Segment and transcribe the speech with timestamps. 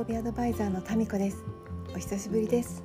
[0.00, 1.44] 喜びアドバイザーのタミコです。
[1.94, 2.82] お久しぶりです。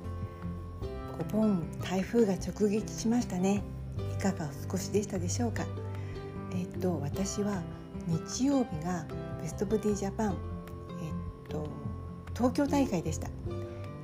[1.18, 3.62] お盆台風が直撃しましたね。
[4.18, 5.64] いかがお過ごしでしたでしょうか？
[6.54, 7.62] えっと私は
[8.06, 9.06] 日曜日が
[9.40, 10.36] ベストボディジャパン
[11.00, 11.66] えっと
[12.34, 13.28] 東京大会でした。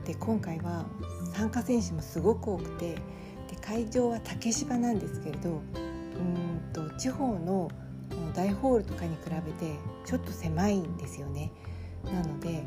[0.06, 0.86] で今回は
[1.34, 3.00] 参加選手もすごく多くてで
[3.60, 7.70] 会場は竹芝なんですけれどうんと地方の
[8.34, 9.74] 大ホールとかに比べて
[10.06, 11.52] ちょっと狭いんですよね。
[12.04, 12.62] なので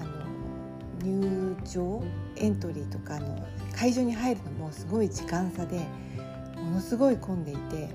[0.00, 2.02] あの入場
[2.36, 3.46] エントリーとかの
[3.76, 5.80] 会場に入るのもすごい時間差で
[6.56, 7.90] ものすごい混んでいて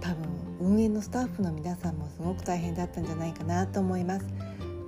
[0.00, 0.26] 多分
[0.60, 4.26] 運営のスタッフの皆さんもすごく大変だったんじゃないかなと思います。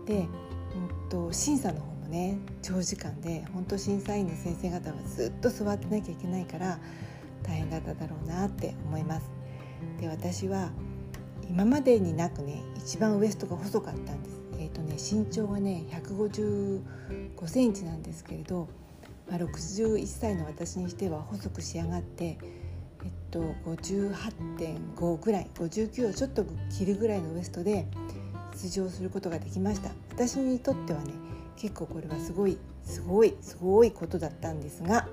[0.07, 6.79] で、うんと、審査の方もね長時間で本当審査員の先生方はずっと座ってなきゃいけないから
[7.43, 9.31] 大変だっただろうなって思います。
[10.01, 10.71] で私は
[11.49, 14.38] 今までになくね一番ウエストが細かったんです。
[14.69, 16.83] ーとね、身長がね155
[17.47, 18.69] センチなんですけれど、
[19.29, 22.39] まあ、61歳の私にしては細く仕上がって、
[23.05, 27.87] えっと、58.5ぐらい59をちょっと切るぐらいのウエストで
[28.55, 29.91] 出場することができました。
[30.11, 31.13] 私にとってはね
[31.57, 35.09] 結構これはすごいすごいすごいことだったんですが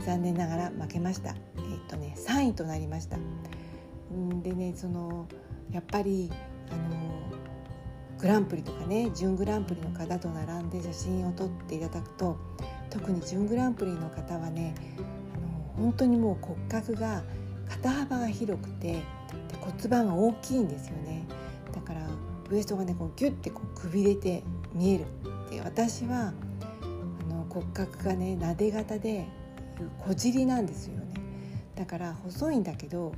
[0.00, 1.30] 残念ながら負けました。
[1.30, 1.36] えっ
[1.88, 3.16] とね3位となりました。
[3.16, 5.26] んでねその
[5.70, 6.30] やっぱり
[6.70, 7.01] あの
[8.22, 12.36] グランプリとかね準グランプリの方と並んで写真を撮っていただくと
[12.88, 17.24] 特に準グランプリの方はねあの本当にもう骨格が
[17.68, 19.02] 肩幅が広くてで
[19.60, 21.26] 骨盤が大きいんですよね。
[21.74, 22.06] だから
[22.48, 25.06] ウエストがねこうギュッてこうくびれて見える。
[25.50, 26.32] で私は
[26.82, 29.26] あの骨格がねなで型で
[30.06, 31.14] 小尻なんですよね。
[31.74, 33.14] だから細いんだけど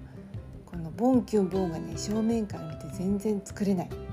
[0.65, 4.04] このボンキュンボンがね正面から見て全然作れない。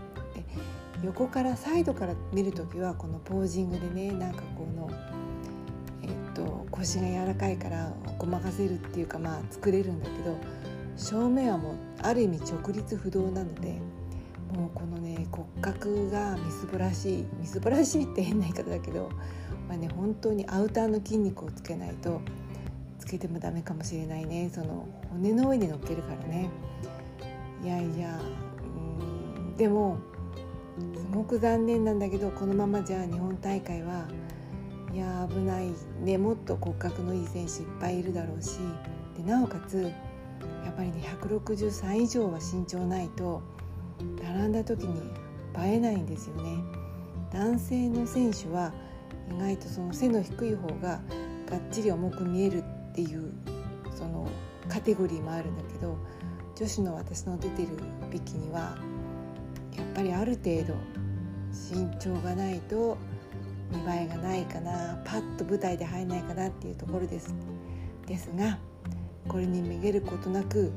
[1.04, 4.90] 横からサイドから見る時はこのポージングでねなんかこの、
[6.04, 10.38] えっと、腰が柔らかいからごまかせるっていうかまあ作れるんだけど
[10.96, 13.80] 正面はもうある意味直立不動なので
[14.54, 19.10] もうこのね骨格がみすぼらしいみすぼらしいって変な言い方だけど、
[19.68, 22.22] まあね、本当にアウターの筋肉をつけないと
[23.00, 24.52] つけてもダメかもしれないね。
[24.54, 26.50] その骨の上に乗っけるからね。
[27.64, 29.98] いやいやうんでも
[31.12, 34.08] ごく残念なんだけどこのままじゃ日本大会は
[34.94, 38.60] いや危ないねもっと骨格のいい選手いっぱいいるだろうし
[39.18, 39.92] でなおかつ
[40.66, 43.42] やっぱりね163以上は身長ないと
[44.24, 45.00] 並んだ時に
[45.58, 46.82] 映えないんですよね。
[47.32, 48.74] 男性の選手は
[49.30, 51.02] 意外とその背の低い方が
[51.50, 53.32] がっちり重く見えるっていう
[53.96, 54.28] その
[54.68, 55.98] カテゴリーもあるんだけど
[56.56, 57.70] 女子の私の出てる
[58.12, 58.78] ビキニは
[59.78, 60.76] やっぱりある程度
[61.52, 62.98] 身長がないと
[63.72, 67.34] 見栄えがないかなパッと舞台で入らないかなっていうところです。
[68.08, 68.58] ですが
[69.28, 70.72] これにめげることなく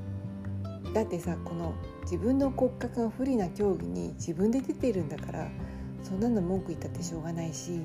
[0.92, 5.48] だってさこの自分の骨格が不利な競技に自分で出ているんだから
[6.02, 7.80] そんなの文句言ったってしょうがないし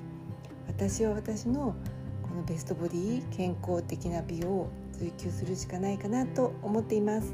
[0.68, 1.74] 私は私の
[2.22, 7.34] このベストボディ健康的な美を追求するしかないかなと思っています。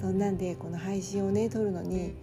[0.00, 2.14] そんなんでこの配信をね撮るのに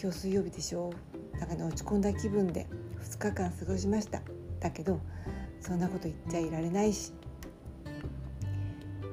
[0.00, 0.92] 今日水曜日でしょ。
[1.40, 2.68] なんかね落ち込んだ気分で
[3.00, 4.22] 2日間過ごしました。
[4.60, 5.00] だけど
[5.60, 7.12] そんなこと言っちゃいられないし。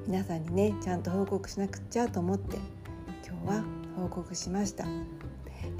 [0.06, 2.58] 皆さんにねちゃんと報告しなくっちゃと思って
[3.26, 3.64] 今日は
[3.96, 4.86] 報告しました。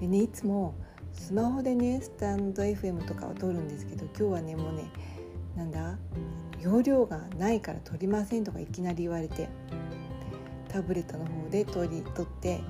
[0.00, 0.74] でねいつも
[1.12, 4.90] スマホでねスタンド FM とかを撮るんですけど今日はねもうね
[5.56, 5.96] なんだ
[6.60, 9.48] 容量がないから撮りませんとかいきなり言われて
[10.68, 12.60] タブレットの方で撮り撮って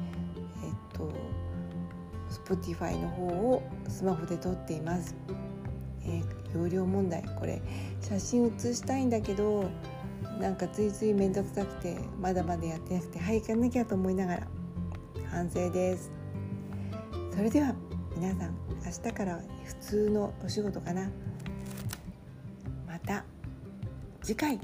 [2.45, 5.15] Spotify の方をスマホで撮っています、
[6.05, 7.23] えー、容量問題。
[7.39, 7.61] これ
[8.01, 9.71] 写真写したいんだけど
[10.41, 14.47] なんかついつい面倒くさくてまだまだやってなくてはい行かなきゃと思いながら
[15.31, 16.11] 反省です。
[17.35, 17.75] それでは
[18.17, 21.11] 皆さん明日からは普通のお仕事かな。
[22.87, 23.25] また
[24.23, 24.59] 次回。